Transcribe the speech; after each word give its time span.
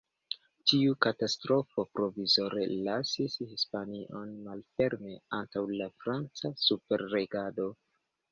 Tiu 0.69 0.93
katastrofo 1.05 1.83
provizore 1.97 2.63
lasis 2.87 3.35
Hispanion 3.51 4.33
malferme 4.47 5.19
antaŭ 5.41 5.63
la 5.83 5.91
franca 6.05 6.51
superregado. 6.65 7.69